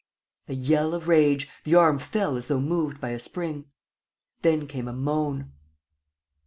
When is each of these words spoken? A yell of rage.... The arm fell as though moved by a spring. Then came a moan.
A 0.47 0.55
yell 0.55 0.95
of 0.95 1.07
rage.... 1.07 1.47
The 1.63 1.75
arm 1.75 1.99
fell 1.99 2.35
as 2.35 2.47
though 2.47 2.59
moved 2.59 2.99
by 2.99 3.09
a 3.09 3.19
spring. 3.19 3.65
Then 4.41 4.65
came 4.65 4.87
a 4.87 4.93
moan. 4.93 5.53